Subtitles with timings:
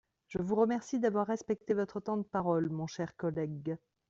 [0.29, 3.77] Je vous remercie d’avoir respecté votre temps de parole, mon cher collègue.